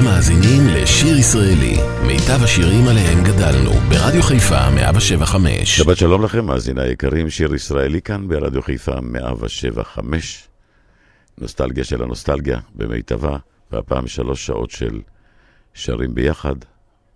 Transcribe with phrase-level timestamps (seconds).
[0.00, 5.76] אתם מאזינים לשיר ישראלי, מיטב השירים עליהם גדלנו, ברדיו חיפה 175.
[5.76, 10.48] שבת שלום לכם, מאזיני היקרים, שיר ישראלי כאן ברדיו חיפה 175.
[11.38, 13.36] נוסטלגיה של הנוסטלגיה במיטבה,
[13.72, 15.00] והפעם שלוש שעות של
[15.74, 16.56] שרים ביחד,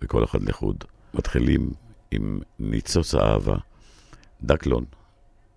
[0.03, 0.85] וכל אחד לחוד.
[1.15, 1.71] מתחילים
[2.11, 3.57] עם ניצוץ האהבה,
[4.43, 4.85] דקלון,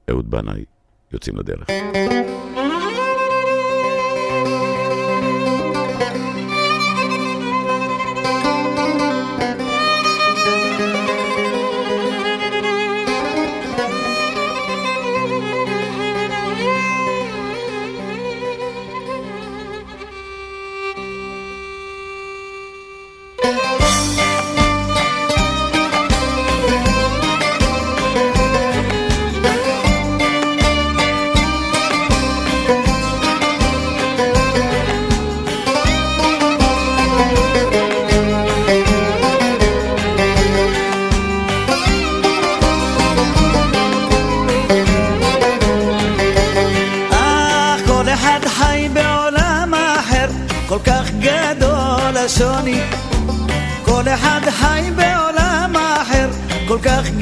[0.10, 0.66] אהוד בנאי,
[1.12, 1.68] יוצאים לדרך.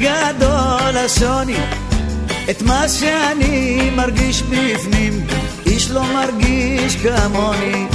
[0.06, 1.56] גדול השוני.
[2.50, 5.26] את מה שאני מרגיש בפנים,
[5.66, 7.86] איש לא מרגיש כמוני.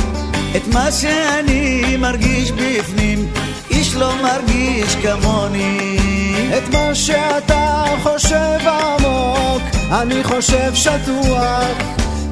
[0.55, 3.27] את מה שאני מרגיש בפנים,
[3.69, 5.97] איש לא מרגיש כמוני.
[6.57, 11.77] את מה שאתה חושב עמוק, אני חושב שטוח.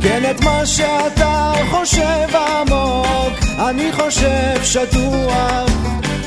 [0.01, 5.69] כן, את מה שאתה חושב עמוק, אני חושב שטוח.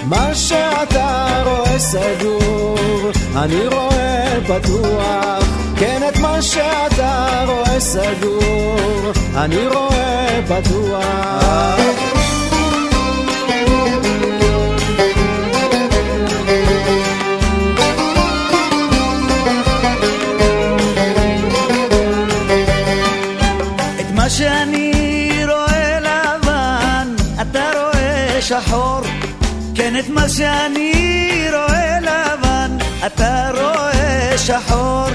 [0.05, 5.45] מה שאתה רואה סגור, אני רואה פתוח.
[5.77, 11.92] כן, את מה שאתה רואה סגור, אני רואה פתוח.
[30.05, 32.77] את מה שאני רואה לבן,
[33.07, 35.09] אתה רואה שחור.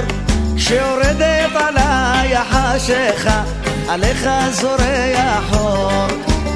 [0.58, 3.44] שיורדת עליי החשיכה,
[3.90, 6.08] עליך זורח אור.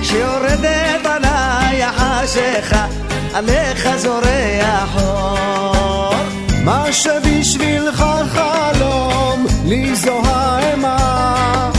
[0.03, 2.86] שיורדת עליי החשיכה,
[3.34, 6.16] עליך זורח אור.
[6.64, 11.70] מה שבשבילך חלום, לי זו האימה.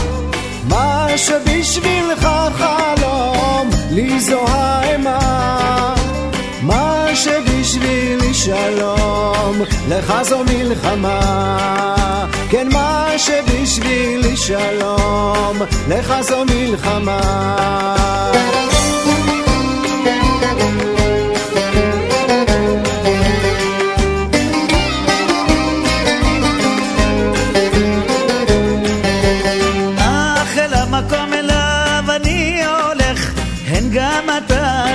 [0.69, 2.27] מה שבשבילך
[2.57, 6.02] חלום, לי זו האימה.
[7.23, 12.25] שבשבילי שלום, לך זו מלחמה.
[12.49, 15.57] כן, מה שבשבילי שלום,
[15.87, 17.19] לך זו מלחמה.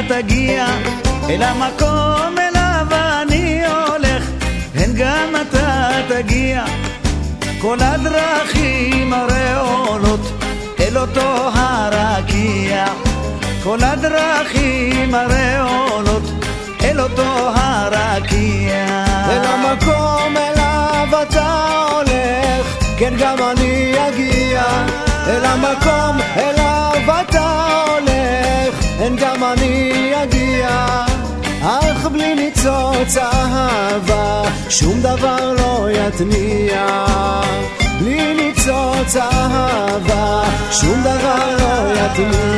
[0.09, 1.08] תגיע.
[1.28, 2.87] אל המקום אליו
[3.22, 4.31] אני הולך,
[4.75, 6.65] הן גם אתה תגיע.
[7.61, 10.21] כל הדרכים הרי עולות
[10.81, 12.84] אל אותו הרקיע.
[13.62, 16.22] כל הדרכים הרי עולות
[16.84, 19.05] אל אותו הרקיע.
[19.31, 24.62] אל המקום אליו אתה הולך, כן גם אני אגיע.
[25.27, 28.08] אל המקום אליו אתה הולך,
[28.99, 30.69] כן גם אני אגיע.
[31.63, 37.07] אך בלי ניצוץ אהבה, שום דבר לא יתניע.
[38.01, 40.43] בלי ניצוץ אהבה,
[40.73, 42.58] שום דבר לא יתניע.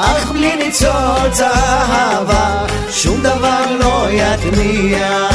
[0.00, 5.28] אך בלי ניצוץ אהבה, שום דבר לא יתניע.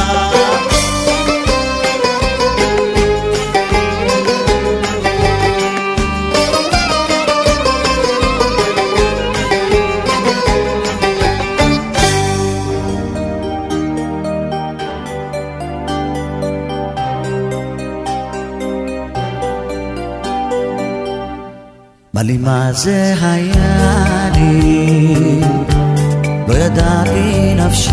[22.44, 24.13] מה זה היה
[27.06, 27.92] לי נפשי.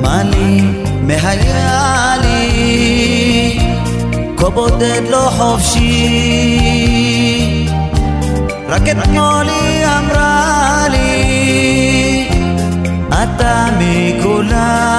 [0.00, 0.62] מה לי
[1.02, 3.58] מהיה לי?
[4.36, 6.50] כה בודד לא חופשי.
[8.68, 12.28] רק אתמול היא אמרה לי
[13.08, 14.90] אתה מכולם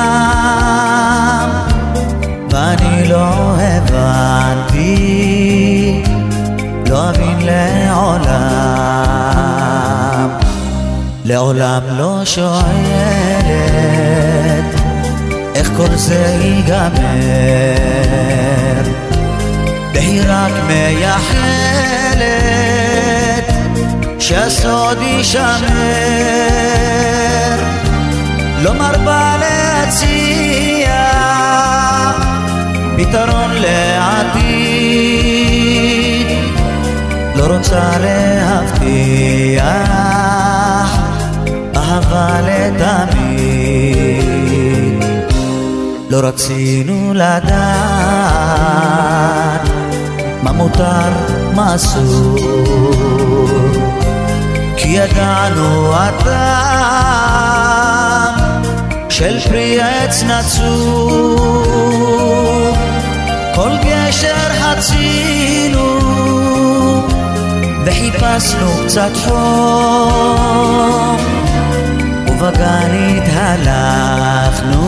[2.49, 5.01] ואני לא הבנתי
[6.91, 8.81] אבין לעולם.
[11.25, 12.61] לעולם לא שואלת
[15.55, 16.91] איך כל זה ייגמר.
[19.93, 22.31] והיא רק מייחלת
[24.19, 25.61] שהסוד יישמר.
[28.61, 31.05] לא מרבה להציע
[32.97, 33.90] פתרון לעתיד
[37.61, 39.63] רוצה להבטיח
[41.75, 43.43] אהבה לתמיד.
[46.09, 47.61] לא רצינו לדעת
[50.43, 51.09] מה מותר,
[51.55, 52.35] מה אסור.
[54.77, 57.21] כי ידענו הטעם
[59.09, 61.37] של פרי עץ נצור.
[63.55, 65.60] כל גשר חצינו
[67.85, 71.17] וחיפשנו קצת חום
[72.27, 74.79] ובגן התהלכנו,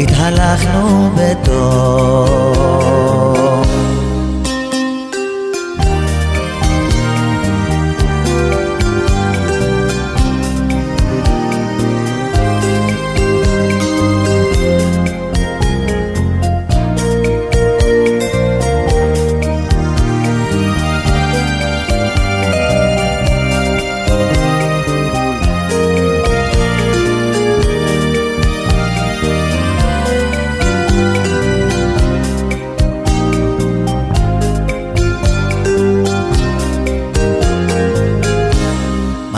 [0.00, 2.46] התהלכנו בטוב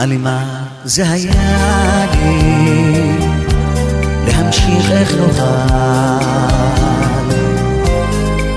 [0.08, 3.18] מה לי מה זה היה לי
[4.26, 5.42] להמשיך איך נוכל.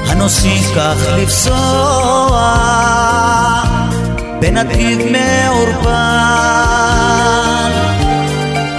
[0.08, 2.56] הנוסיף כך לפסוע
[4.40, 5.92] בנתיב מעורפל.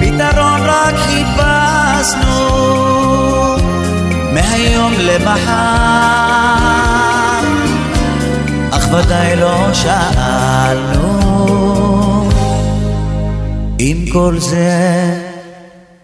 [0.01, 2.49] פתרון רק חיפשנו
[4.33, 6.23] מהיום למחר.
[8.71, 11.23] אך ודאי לא שאלנו
[13.83, 14.81] אם כל זה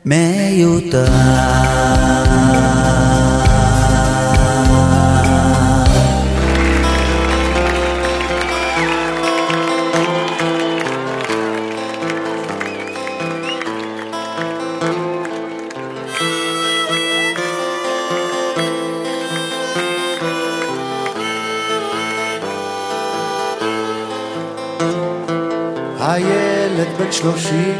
[0.04, 1.77] מיותר.
[27.18, 27.78] שלושים,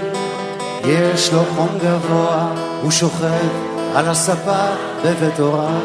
[0.84, 2.48] יש לו חום גבוה,
[2.82, 3.48] הוא שוכב
[3.94, 4.64] על הספה
[5.04, 5.80] בבית הוריו.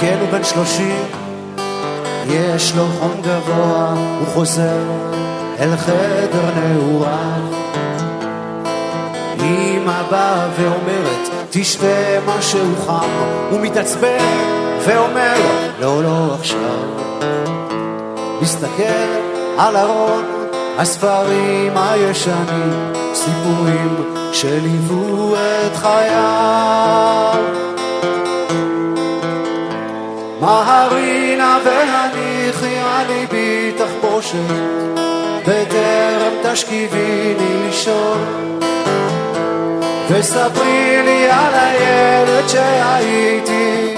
[0.00, 1.04] כן, הוא בן שלושים,
[2.26, 4.78] יש לו חום גבוה, הוא חוזר
[5.58, 7.42] אל חדר נעוריו.
[9.40, 13.08] אמא באה ואומרת, תשתה משהו חם,
[13.50, 14.18] הוא מתעצבן
[14.84, 15.34] ואומר,
[15.80, 16.84] לא, לא עכשיו.
[18.42, 19.08] מסתכל
[19.58, 20.39] על ארון
[20.78, 23.96] הספרים הישנים, סיפורים
[24.32, 27.34] שליוו את חייו.
[30.40, 34.36] מהרי נא והניחי על ליבי תחבושת,
[35.42, 38.60] בטרם תשכיביני לישון.
[40.10, 43.94] וספרי לי על הילד שהייתי,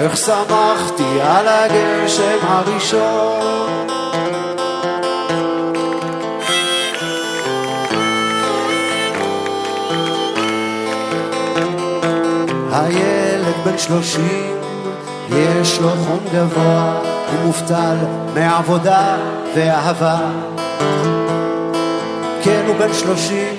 [0.00, 3.65] איך שמחתי על הגשם הראשון.
[12.76, 14.56] הילד בן שלושים,
[15.30, 17.00] יש לו חום גבוה,
[17.32, 17.96] הוא מובטל
[18.34, 19.16] מעבודה
[19.54, 20.18] ואהבה.
[22.42, 23.54] כן, הוא בן שלושים,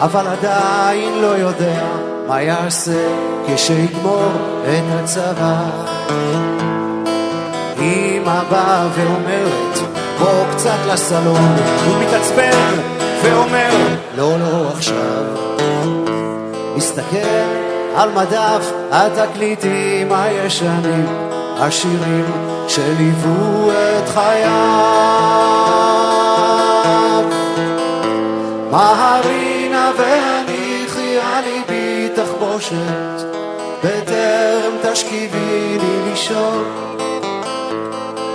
[0.00, 1.84] אבל עדיין לא יודע
[2.28, 3.08] מה יעשה
[3.46, 4.32] כשיגמור
[4.64, 5.64] את הצבא.
[7.78, 9.78] אמא באה ואומרת,
[10.18, 11.56] בוא קצת לסלון,
[11.86, 12.80] הוא מתעצבן
[13.22, 13.70] ואומר,
[14.16, 15.24] לא, לא עכשיו.
[16.76, 17.63] מסתכל
[17.96, 21.06] על מדף התקליטים הישנים,
[21.58, 22.24] השירים
[22.68, 24.54] שליוו את חייו.
[28.70, 33.24] מהרינה והניחי על ליבי תחבושת,
[33.84, 36.64] בטרם תשכיביני לישון.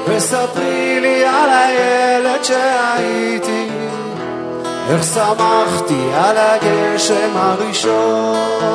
[0.07, 3.69] וספרי לי על הילד שהייתי,
[4.89, 8.69] איך שמחתי על הגשם הראשון.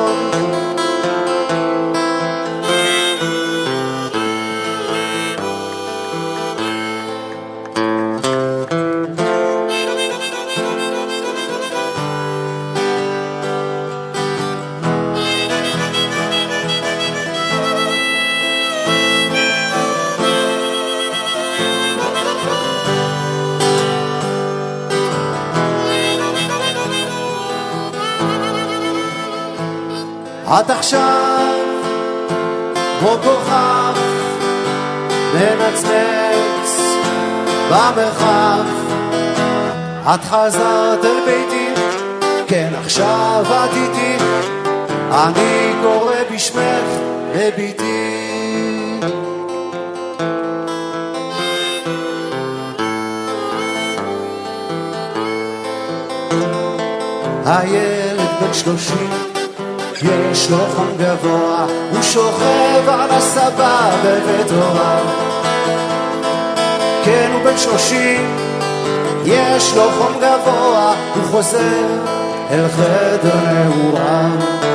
[30.47, 31.47] את עכשיו
[32.99, 33.93] כמו כוכב
[35.33, 36.79] מנצנץ
[37.69, 38.65] במרחב.
[40.13, 41.81] את חזרת אל ביתי,
[42.47, 44.23] כן עכשיו את איתי.
[45.11, 46.85] אני קורא בשמך
[47.35, 48.11] לביתי.
[57.45, 59.24] הילד בן שלושים
[60.05, 65.05] יש לו חום גבוה, הוא שוכב על הספה בבית הוריו.
[67.03, 68.35] כן, הוא בן שלושים,
[69.25, 71.85] יש לו חום גבוה, הוא חוזר
[72.51, 74.65] אל חדר נעוריו.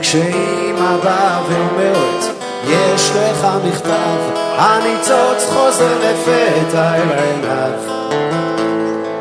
[0.00, 2.24] כשאימא באה ואומרת,
[2.68, 7.72] יש לך מכתב, הניצוץ חוזר לפתע אל עיניו.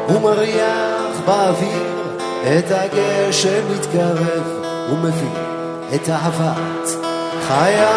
[0.07, 1.99] הוא מריח באוויר
[2.43, 4.58] את הגשם מתקרב,
[4.89, 5.39] הוא מביא
[5.95, 6.89] את אהבת
[7.47, 7.89] חייו.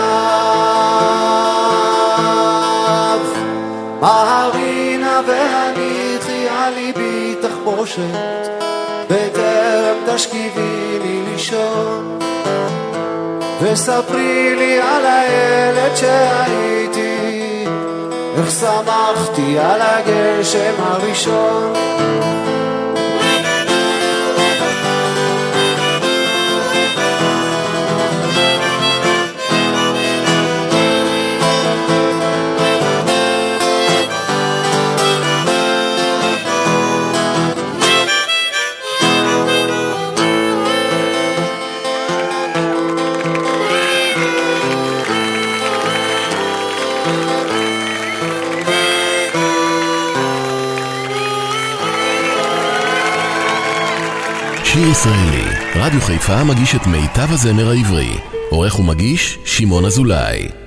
[4.01, 8.51] מהרינה והניחי על ליבי תחבושת,
[9.11, 12.19] בטרם תשכיבי לי לישון.
[13.61, 17.67] וספרי לי על הילד שהייתי,
[18.37, 21.73] איך שמחתי על הגשם הראשון.
[54.83, 58.19] שיר ישראלי, רדיו חיפה מגיש את מיטב הזמר העברי.
[58.51, 60.62] עורך ומגיש, שמעון אזולאי.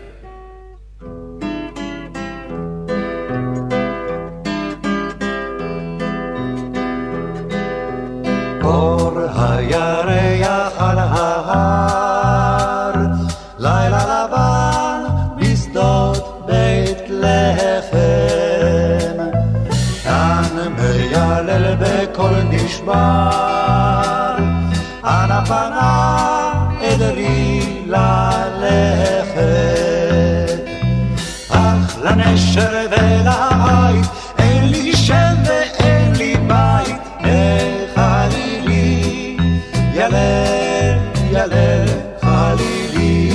[41.35, 41.85] יעלה
[42.21, 43.31] חלילי.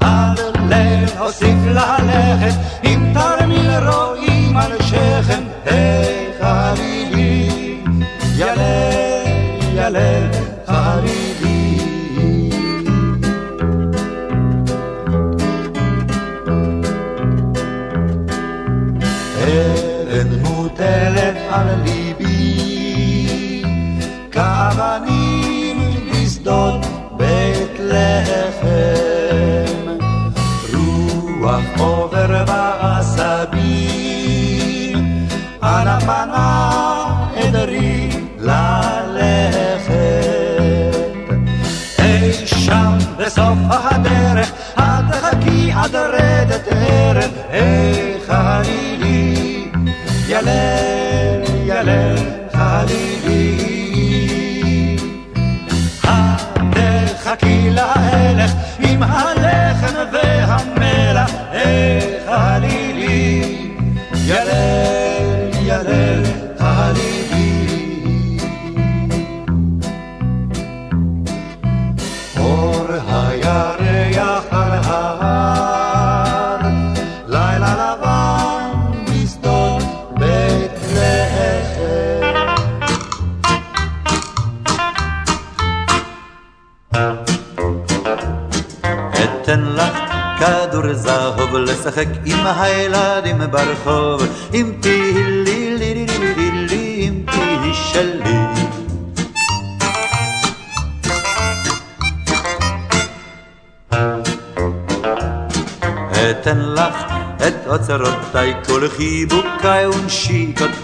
[0.00, 5.42] עד לב הוסיף ללכת, אם תרמיל רואים על שכם,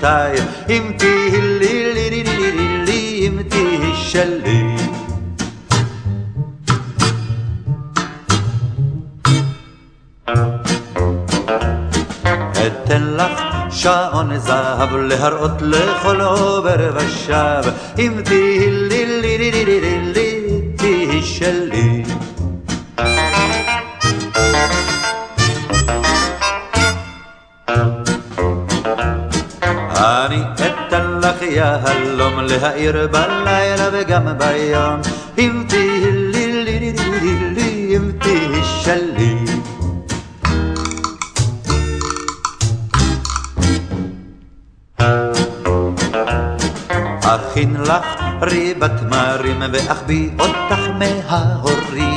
[0.03, 0.37] ונשיקותיי,
[0.69, 4.77] אם תהי לי לי לי לי לי אם תהי שלי.
[12.67, 13.41] אתן לך
[13.71, 17.63] שעון זהב להראות לכל עובר ושב
[17.99, 21.82] אם תהי לי לי לי לי לי לי תהי שלי
[31.55, 35.01] יהלום להאיר בלילה וגם ביום
[35.39, 39.39] אם תהי לי לי לי לי לי אם תהי שלי.
[47.25, 48.07] אכין לך
[48.43, 52.12] ריבת מרים ואחביא אותך מההורים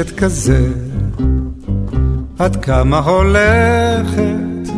[0.00, 0.68] בשקט כזה,
[2.38, 4.70] עד כמה הולכת,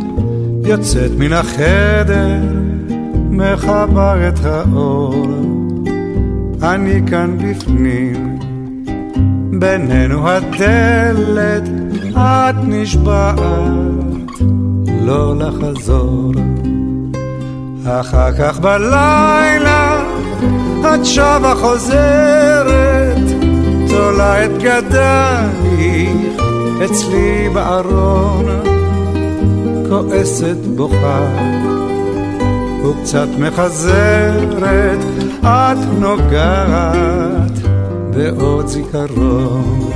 [0.65, 2.39] יוצאת מן החדר,
[3.31, 5.27] מכבה את האור.
[6.63, 8.39] אני כאן בפנים,
[9.59, 11.69] בינינו הדלת,
[12.17, 13.39] את נשבעת,
[15.01, 16.33] לא לחזור.
[17.87, 20.03] אחר כך בלילה,
[20.81, 22.82] את שבה חוזרת,
[23.93, 26.43] תולה את גדייך
[26.85, 28.45] אצלי בארון,
[29.89, 31.27] כועסת בוכה
[32.85, 34.99] וקצת מחזרת,
[35.43, 37.59] את נוגעת
[38.15, 39.92] בעוד זיכרון.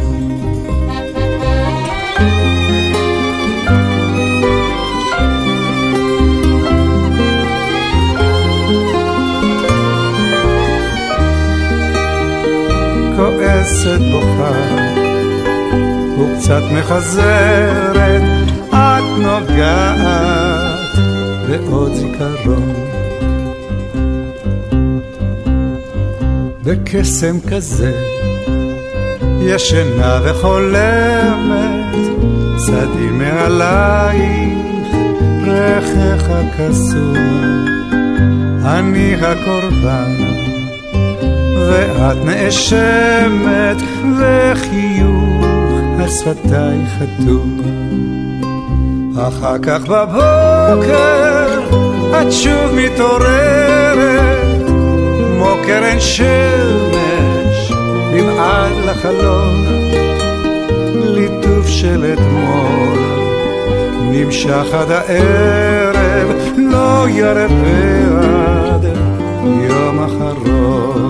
[13.66, 14.52] כועסת בוכה
[16.18, 18.22] וקצת מחזרת,
[18.70, 20.96] את נוגעת
[21.48, 22.74] בעוד זיכרון.
[26.62, 27.92] בקסם כזה
[29.40, 31.94] ישנה וחולמת,
[32.56, 34.94] צדי מעלייך,
[35.46, 37.16] רכך הקסום,
[38.64, 40.25] אני הקורבן.
[41.68, 43.76] ואת נאשמת,
[44.18, 45.44] וחיוך
[46.00, 47.60] על שפתיי חתום.
[49.18, 51.60] אחר כך בבוקר
[52.20, 54.66] את שוב מתעוררת,
[55.36, 57.72] כמו קרן שמש,
[58.12, 59.66] נמעד לחלון,
[60.94, 62.98] ליטוף של אתמול,
[64.10, 67.54] נמשך עד הערב, לא ירפה
[68.20, 68.84] עד
[69.44, 71.05] יום אחרון.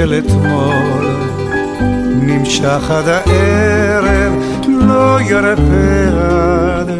[0.00, 1.06] של אתמול.
[2.22, 4.32] נמשך עד הערב,
[4.68, 6.99] לא ירפה עד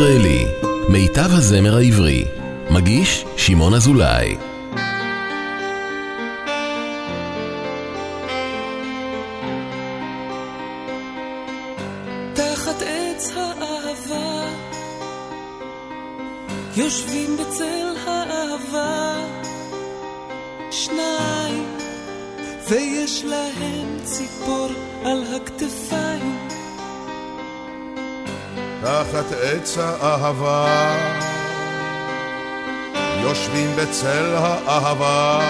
[0.00, 0.46] שיר ישראלי,
[0.88, 2.24] מיטב הזמר העברי.
[2.70, 4.36] מגיש שמעון אזולאי.
[33.80, 35.40] בצל האהבה,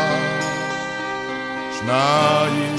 [1.78, 2.76] שניים,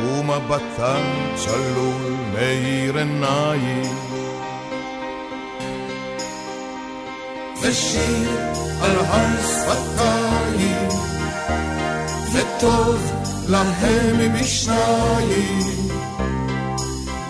[0.00, 1.02] ומבטן
[1.34, 3.96] צלול מאיר עיניים.
[7.62, 8.30] ושיר
[8.82, 10.88] על הר שפתיים,
[12.32, 13.12] וטוב
[13.48, 15.88] להם משניים.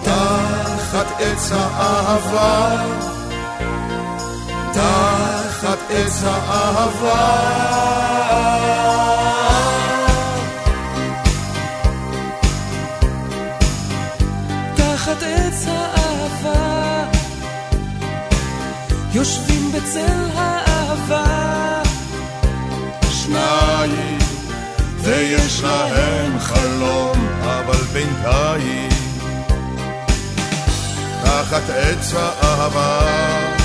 [0.02, 2.84] תחת עץ האהבה,
[5.90, 7.46] עץ האהבה.
[14.74, 17.04] תחת עץ האהבה,
[19.12, 21.82] יושבים בצל האהבה.
[23.10, 24.18] שניים,
[25.00, 28.88] ויש להם חלום, אבל בינתיים,
[31.24, 33.55] תחת עץ האהבה,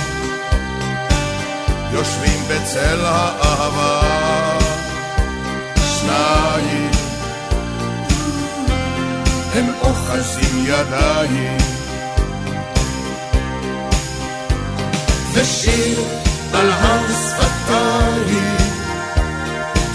[10.21, 11.57] אוחזים ידיים.
[15.33, 15.99] ושיר
[16.53, 18.57] על הר שפתיים,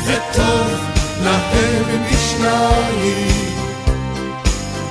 [0.05, 0.81] וטוב
[1.25, 3.57] להם משניים,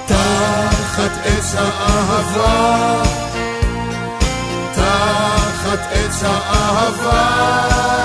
[0.06, 3.04] תחת עץ האהבה,
[4.76, 8.05] תחת עץ האהבה.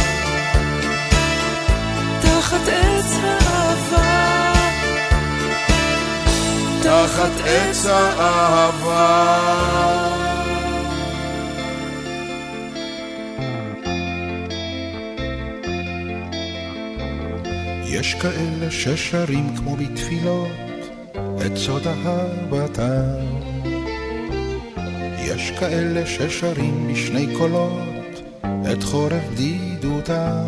[6.91, 9.37] תחת עץ האהבה.
[17.85, 20.47] יש כאלה ששרים כמו בתפילות
[21.45, 23.25] את סוד אהבתם.
[25.17, 28.21] יש כאלה ששרים בשני קולות
[28.71, 30.47] את חורף בדידותם.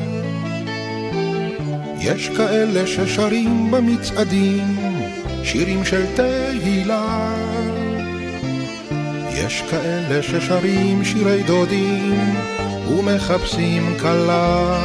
[2.00, 4.93] יש כאלה ששרים במצעדים
[5.44, 7.36] שירים של תהילה.
[9.30, 12.36] יש כאלה ששרים שירי דודים
[12.90, 14.78] ומחפשים כלה.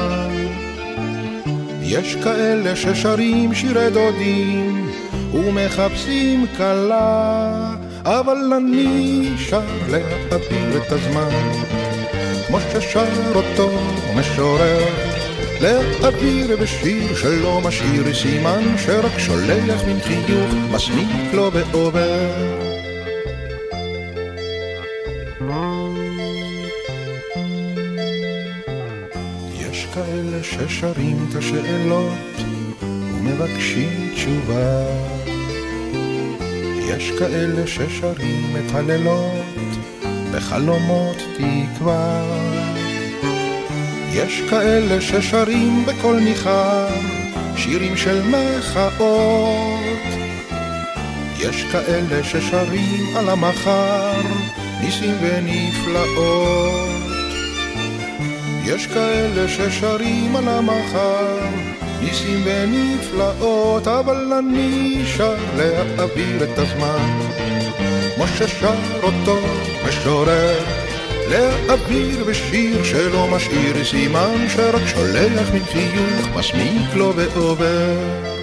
[1.83, 4.91] יש כאלה ששרים שירי דודים
[5.35, 11.53] ומחפשים כלה, אבל אני שר להעביר את הזמן,
[12.47, 13.71] כמו ששר אותו
[14.17, 15.08] משורר,
[15.61, 22.69] להעביר בשיר שלא משאיר סימן, שרק שולח מן חיוך, מסמיק לו ועובר.
[29.61, 32.13] יש כאלה ששרים את השאלות
[32.83, 34.85] ומבקשים תשובה.
[36.89, 39.45] יש כאלה ששרים את הלילות
[40.33, 42.58] בחלומות תקווה.
[44.25, 46.87] יש כאלה ששרים בקול ניחר
[47.57, 49.79] שירים של מחאות.
[51.39, 54.21] יש כאלה ששרים על המחר
[54.81, 56.89] ניסים ונפלאות.
[58.65, 61.39] יש כאלה ששרים על המחר,
[62.01, 67.19] ניסים ונפלאות, אבל אני שר להעביר את הזמן,
[68.15, 69.39] כמו ששר אותו
[69.89, 70.78] משורר,
[71.31, 78.38] להעביר בשיר שלא משאיר סימן, שרק שולח מן חיוך, מסמיק לו ועובר.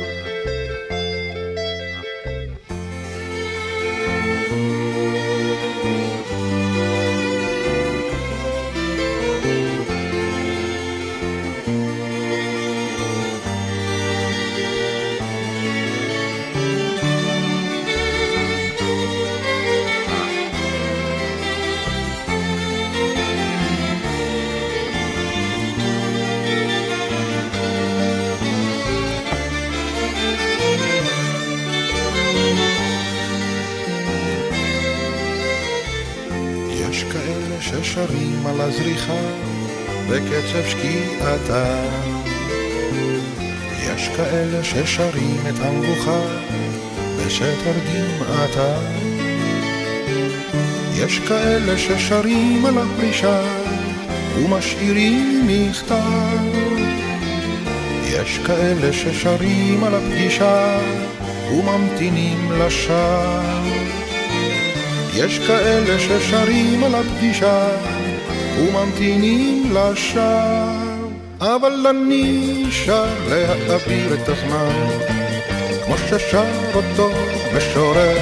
[38.45, 39.19] ששרים על הזריחה
[40.09, 41.83] בקצב שקיעתה.
[43.83, 46.19] יש כאלה ששרים את המבוכה
[47.17, 48.77] בסתר דמעתה.
[50.95, 53.41] יש כאלה ששרים על הפרישה
[54.35, 55.95] ומשאירים מכתב.
[58.05, 60.79] יש כאלה ששרים על הפגישה
[61.51, 63.41] וממתינים לשווא.
[65.13, 67.94] יש כאלה ששרים על הפגישה
[68.59, 70.95] וממתינים לשווא.
[71.41, 74.87] אבל אני שר להעביר את הזמן.
[75.85, 77.11] כמו ששר אותו
[77.57, 78.17] משורר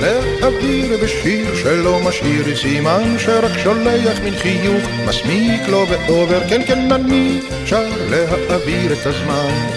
[0.00, 6.40] להעביר בשיר שלא משאיר סימן שרק שולח מן חיוך מסמיק לו ועובר.
[6.48, 9.68] כן כן אני שר להעביר את הזמן.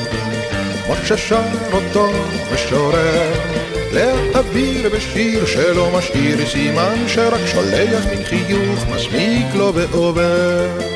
[0.85, 1.41] כמו ששר
[1.73, 2.09] אותו
[2.53, 3.31] משורר
[3.93, 10.92] להעביר בשיר שלא משאיר סימן שרק שולח מן חיוך מסמיק לו ועובר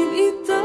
[0.00, 0.59] ועושים איתה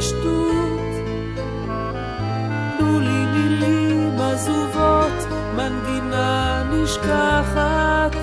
[0.00, 0.78] שמחת הפשטות
[4.38, 8.16] עזובות, מנגינה נשכחת.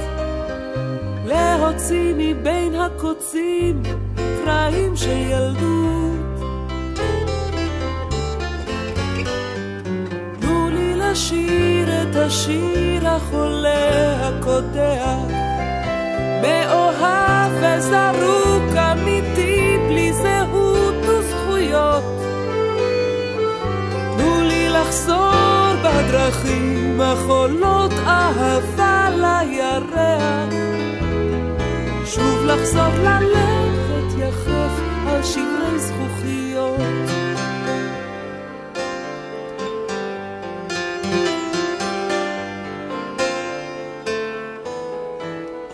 [1.26, 3.82] להוציא מבין הקוצים
[4.16, 6.40] קרעים של ילדות.
[10.40, 15.18] תנו לי לשיר את השיר החולה הקודח,
[16.42, 19.35] מאוהב וזרוק אמיתי
[26.08, 30.54] בדרכים החולות אהבה לירח.
[32.06, 36.80] שוב לחזור ללכת יחף על שברי זכוכיות.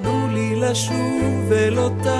[0.01, 2.10] תנו לי לשוב אל אותה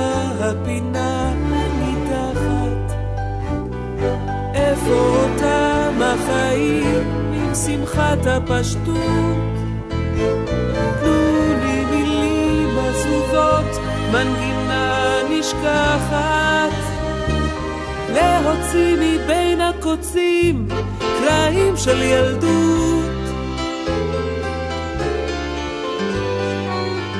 [7.51, 8.95] החיים שמחת הפשטות.
[10.99, 16.71] תנו לי מילים עזובות, מנגינה נשכחת.
[18.13, 20.67] להוציא מבין הקוצים
[21.19, 23.11] קרעים של ילדות.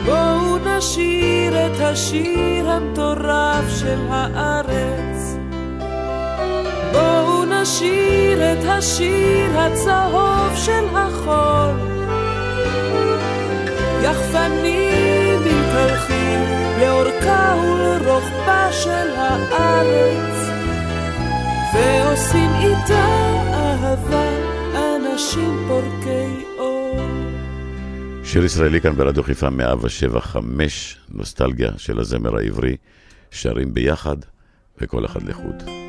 [0.06, 4.90] בואו נשיר את השיר המטורף של הארץ.
[7.62, 11.76] נשיר את השיר הצהוב של החול.
[14.04, 16.39] יחפנים מתהלכים
[16.80, 20.50] לאורכה ולרוחבה של הארץ,
[21.74, 23.06] ועושים איתה
[23.54, 24.30] אהבה
[24.76, 27.00] אנשים פורקי אור.
[28.24, 32.76] שיר ישראלי כאן ברדיו חיפה 175, נוסטלגיה של הזמר העברי,
[33.32, 34.17] שרים ביחד
[34.82, 35.81] וכל אחד לחוד.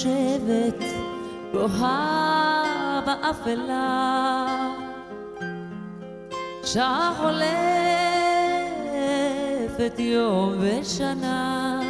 [0.00, 0.84] יושבת
[1.52, 4.46] בוהה באפלה,
[6.64, 7.12] שעה
[9.76, 11.80] חולפת יום ושנה,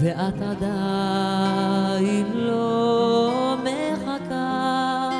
[0.00, 5.10] ואת עדיין לא מחכה.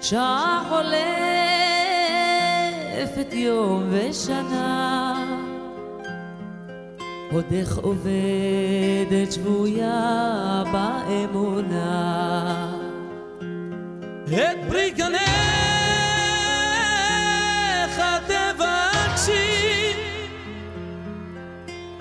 [0.00, 0.92] שעה חולפת
[3.32, 4.95] יום ושנה,
[7.32, 12.26] עוד איך עובדת שבויה באמונה.
[14.26, 15.16] את פרי גנך
[18.26, 19.92] תבקשי,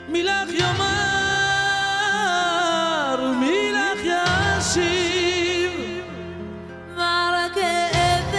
[0.09, 0.85] מילך יאמר
[3.23, 5.71] ומילך ישיב.
[6.95, 8.35] מה כאבך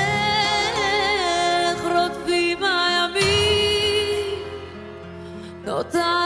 [1.84, 4.42] רודפים הימים,
[5.64, 6.25] נותרת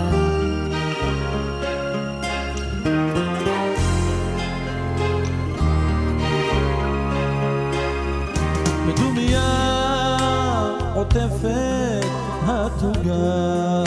[12.83, 13.83] התוגה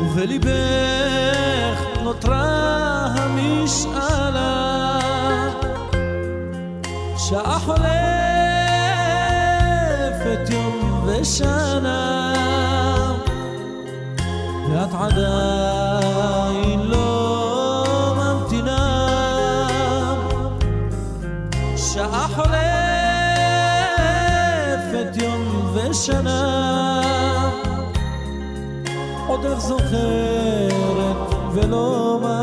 [0.00, 4.98] ובליבך נותרה המשאלה.
[7.16, 7.82] שעה חולפת
[10.50, 12.34] יום ושנה
[14.70, 16.71] ואת עדיין
[29.71, 31.17] זוכרת
[31.53, 32.40] ולא מאמינה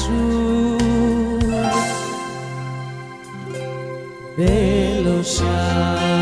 [0.00, 0.80] הבטיח לשוב
[4.38, 6.19] ולא שם.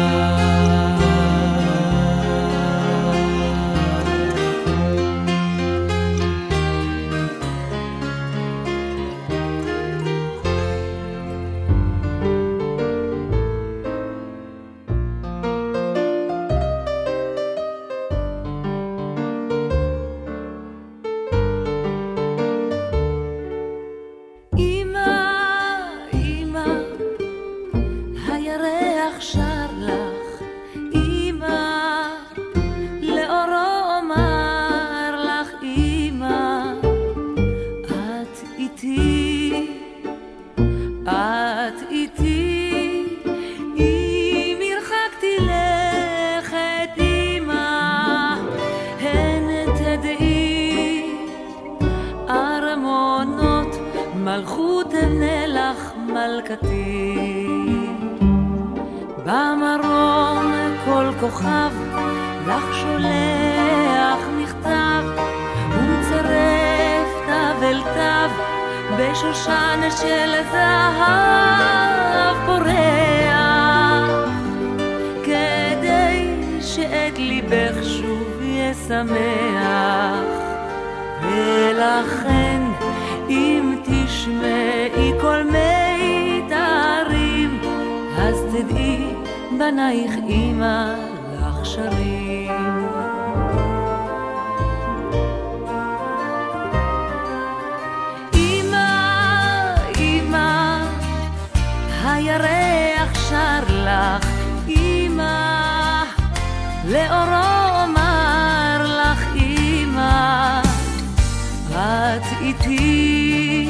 [112.48, 113.68] איתי,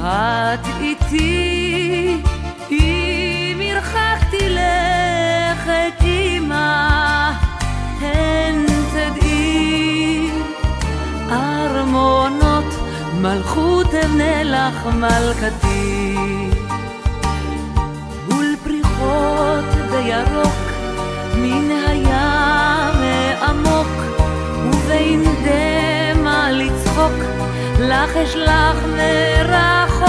[0.00, 2.16] את איתי,
[2.70, 7.32] אם הרחקתי לכת, אמא,
[8.00, 10.30] הן תדעי,
[11.30, 12.64] ארמונות
[13.20, 16.16] מלכות אבנה לך מלכתי.
[18.28, 20.57] מול פריחות בירוק,
[27.88, 30.08] לך אשלח מרחוק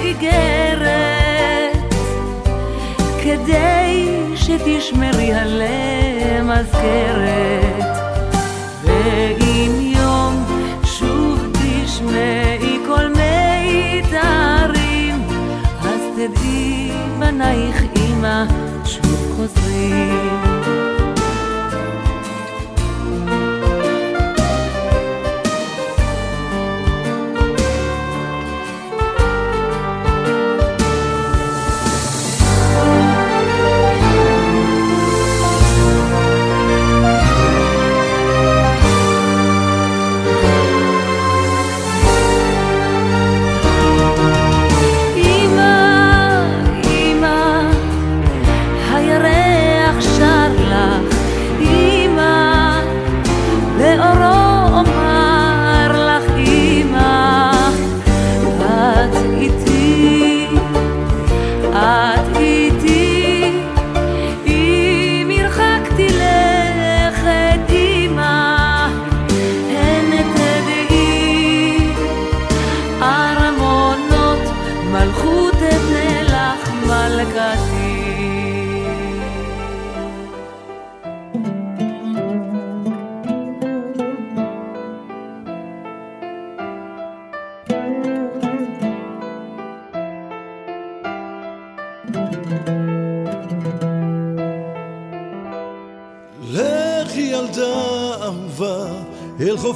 [0.00, 1.76] איגרת,
[3.22, 7.84] כדי שתשמרי עליה מזכרת.
[8.84, 10.44] ואם יום
[10.84, 14.06] שוב תשמעי כל מיתרים,
[15.80, 18.44] אז תדעי בנייך אמא
[18.84, 21.01] שוב חוזרים.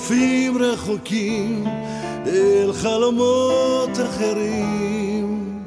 [0.07, 1.65] אל חופים רחוקים,
[2.27, 5.63] אל חלומות אחרים.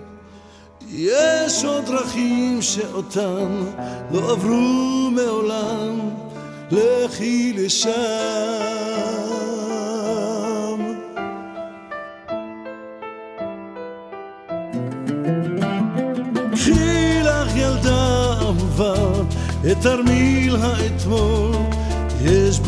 [0.91, 3.63] יש עוד דרכים שאותן
[4.11, 5.99] לא עברו מעולם,
[6.71, 8.78] לכי לשם.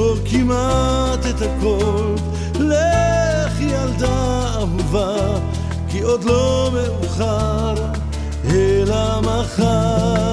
[0.02, 2.16] יש בו כמעט את הכל.
[2.60, 5.16] לך ילדה אהובה,
[5.90, 7.76] כי עוד לא מאוחר,
[8.50, 10.31] אלא מחר.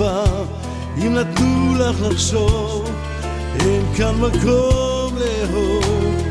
[0.00, 0.24] אהובה,
[0.96, 2.90] אם נתנו לך לחשוב,
[3.60, 6.22] אין כאן מקום לאהוב.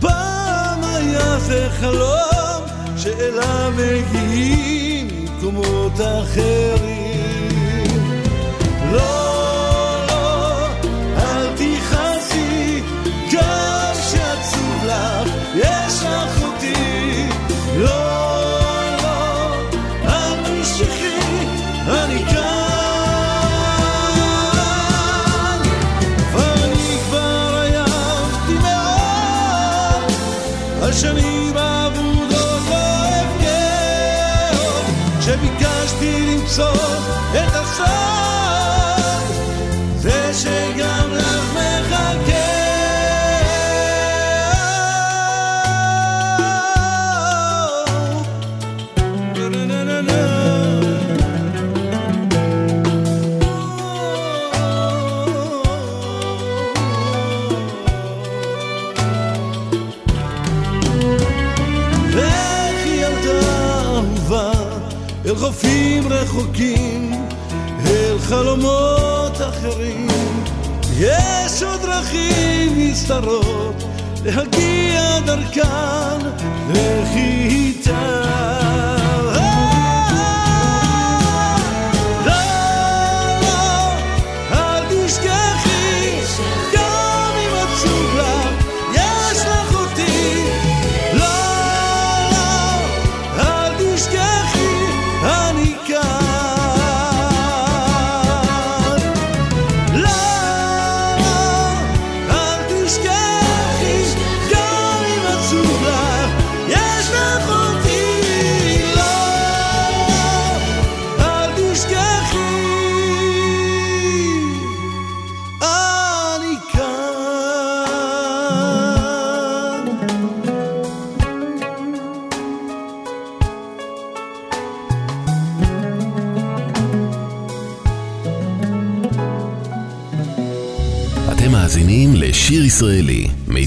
[0.00, 2.62] פעם היה זה חלום,
[2.96, 7.04] שאליו מגיעים ממקומות אחרים.
[8.92, 10.68] לא, לא,
[15.54, 16.43] יש לך
[36.56, 36.72] ביקשתי למצוא
[37.34, 38.43] את הסוד,
[65.64, 67.10] אל חופים רחוקים,
[67.86, 70.06] אל חלומות אחרים.
[70.98, 73.84] יש עוד דרכים נסתרות
[74.24, 76.18] להגיע דרכן,
[76.70, 78.63] לכי איתה.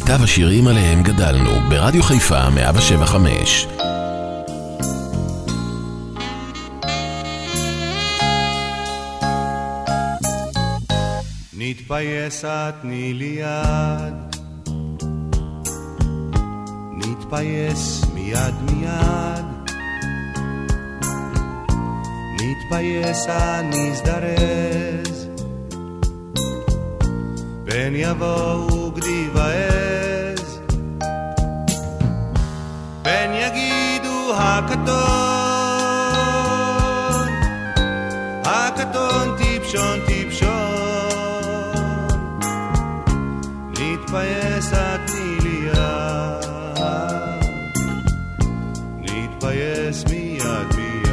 [0.07, 3.67] מיטב השירים עליהם גדלנו, ברדיו חיפה 175.
[11.57, 14.35] נתפייס את תני לי יד,
[16.93, 19.45] נתפייס מיד מיד,
[22.33, 23.27] נתפייס
[23.63, 25.27] נזדרז,
[27.65, 28.76] פן יבואו
[29.07, 30.59] גדי ועז,
[33.03, 34.97] פן יגידו הקטון,
[38.45, 40.51] הקטון טיפשון טיפשון,
[43.69, 44.71] נתפייס
[45.43, 46.45] לי יד,
[48.99, 51.07] נתפייס מיד מיד.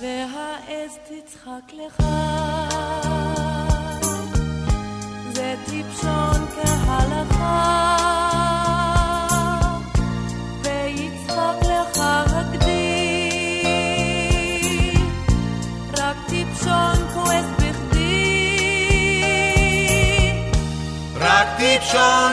[0.00, 2.04] והעז תצחק לך,
[6.64, 7.96] טיפשון כהלכה,
[10.62, 13.62] ויצחק לך הגדי,
[15.98, 17.98] רק טיפשון כועס בכדי.
[21.20, 22.32] רק טיפשון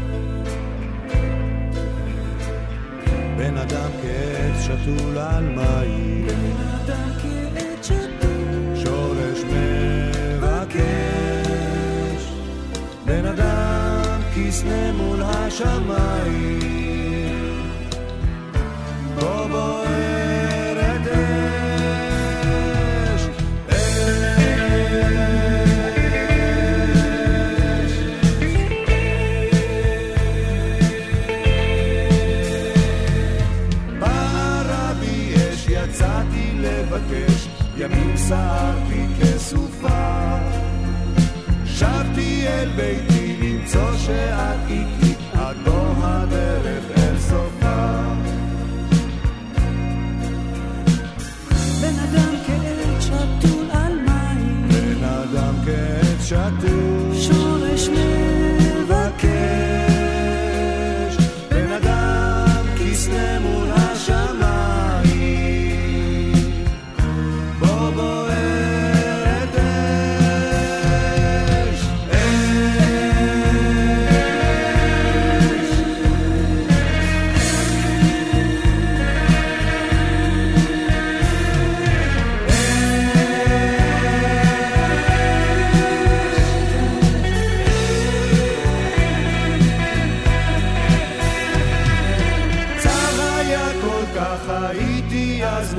[3.41, 6.27] בן אדם כעץ שתול על מים.
[6.27, 8.75] בן אדם כעץ שתול.
[8.75, 9.39] שורש
[10.33, 10.81] מבקש.
[13.05, 16.80] בן אדם כסנה מול השמיים.
[38.27, 40.37] סערתי כסופה,
[41.65, 44.70] שבתי אל ביתי למצוא שאת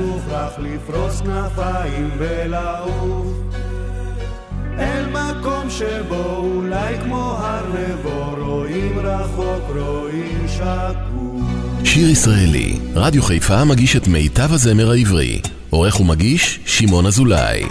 [0.05, 3.27] מוכרח לפרוס כנפיים ולעוף.
[4.79, 11.83] אל מקום שבו אולי כמו הר נבו, רואים רחוק, רואים שקוף.
[11.83, 15.41] שיר ישראלי, רדיו חיפה מגיש את מיטב הזמר העברי.
[15.69, 17.63] עורך ומגיש, שמעון אזולאי.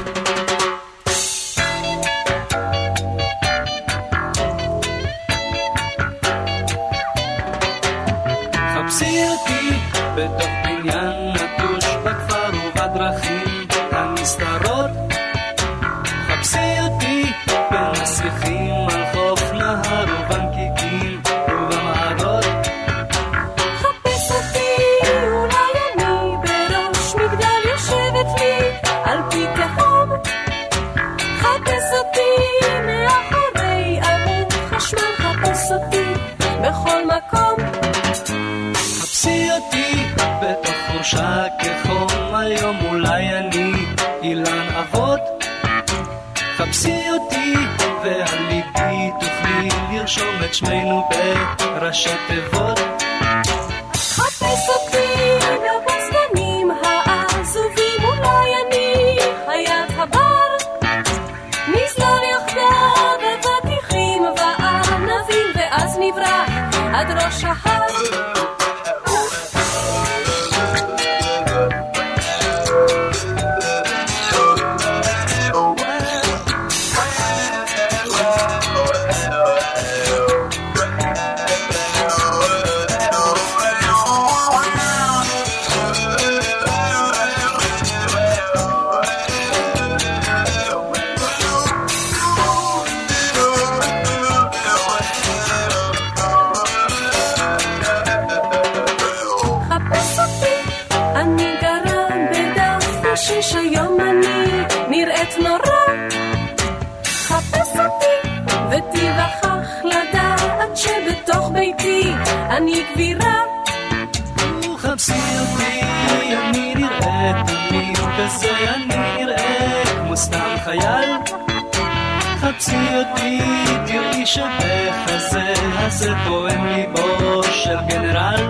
[122.72, 123.38] תוציא אותי,
[123.86, 128.46] תראי שבאפס זה הזה פועם ליבו של גנרל.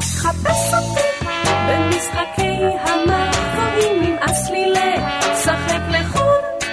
[0.00, 1.26] חפש אותי
[1.68, 6.68] במשחקי המחקרים, נמאס לי לשחק לחו"ל.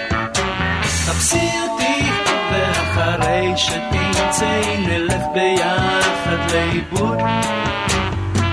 [0.84, 2.10] חפשי אותי,
[2.52, 7.20] ואחרי שתמצאי נלך ביחד לאיבוד.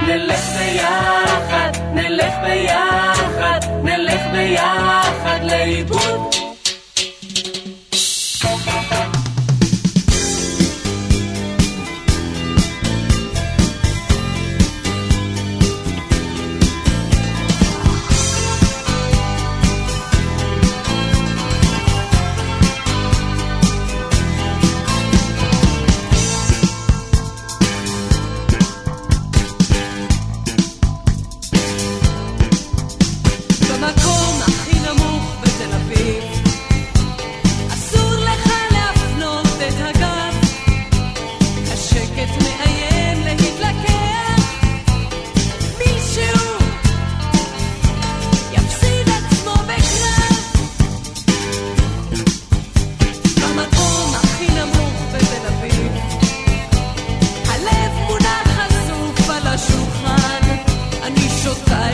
[0.06, 6.43] נלך ביחד, נלך ביחד, נלך ביחד לאיבוד.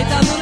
[0.00, 0.39] Eta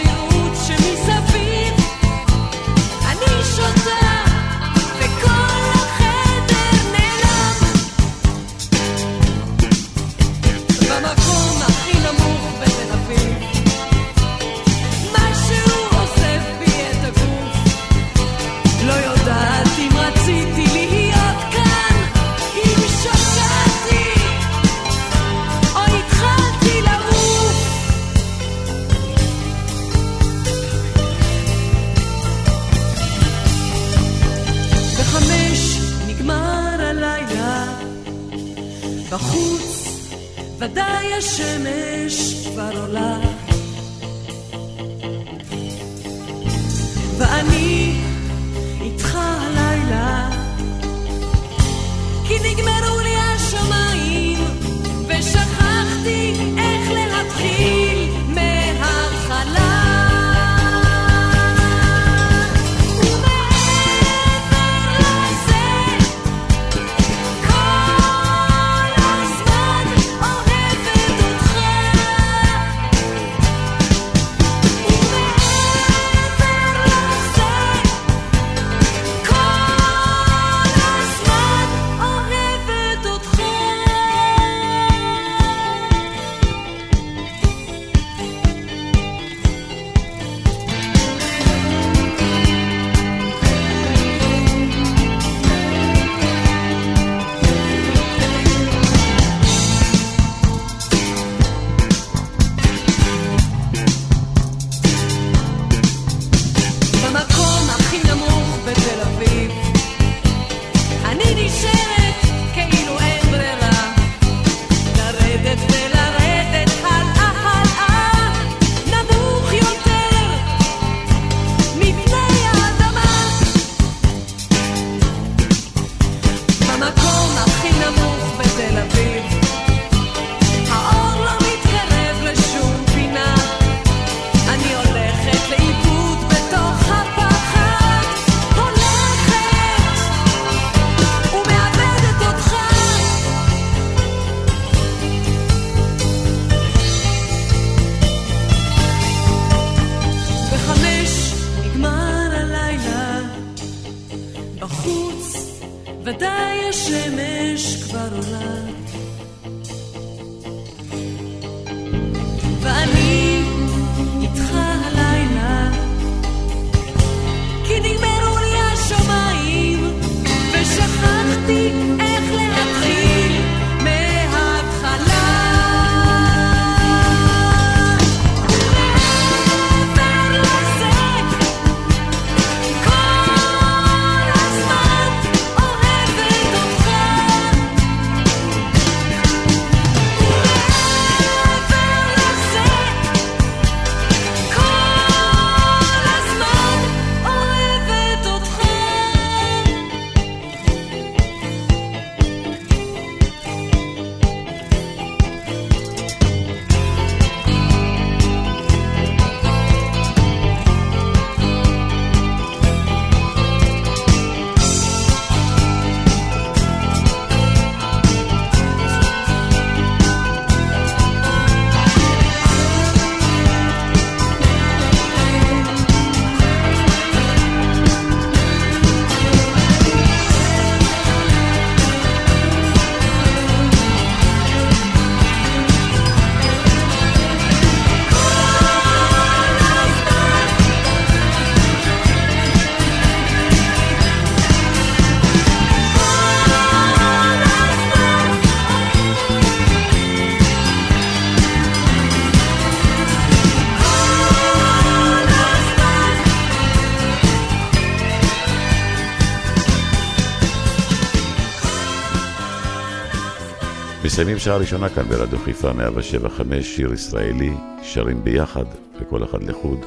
[264.19, 267.51] מסיימים שעה ראשונה כאן ברדיו חיפה 175, שיר ישראלי,
[267.83, 268.65] שרים ביחד,
[269.01, 269.79] וכל אחד לחוד,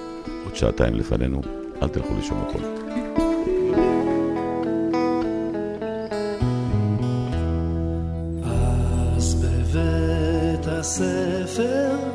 [0.46, 1.42] עוד שעתיים לפנינו,
[1.82, 2.62] אל תלכו לשום מקום.
[10.82, 12.11] הספר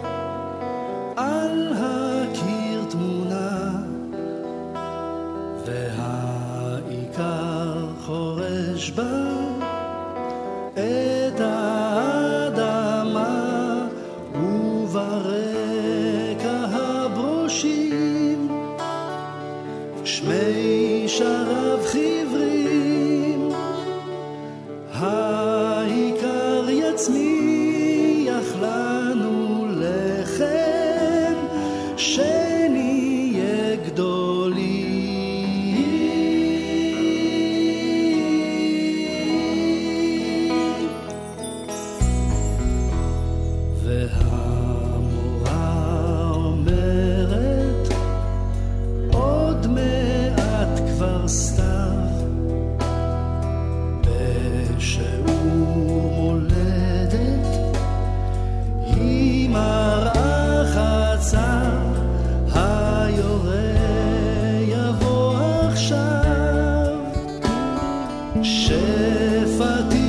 [68.43, 70.06] שפתי